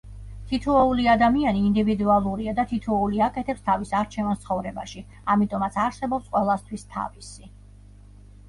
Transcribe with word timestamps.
თითოეული 0.51 1.03
ადამიანი 1.15 1.59
ინდივიდუალურია 1.65 2.55
და 2.59 2.65
თითოეული 2.71 3.21
აკეთებს 3.27 3.63
თავის 3.67 3.93
არჩევანს 4.01 4.41
ცხოვრებაში, 4.47 5.05
ამიტომაც 5.35 5.79
არსებობს 5.85 6.35
ყველასთვის 6.35 6.89
თავისი. 6.97 7.51